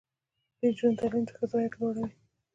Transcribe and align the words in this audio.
د 0.57 0.59
نجونو 0.69 0.97
تعلیم 0.99 1.23
د 1.27 1.29
ښځو 1.37 1.55
عاید 1.59 1.73
لوړوي. 1.79 2.11